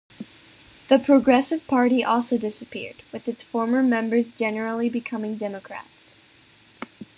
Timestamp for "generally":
4.31-4.89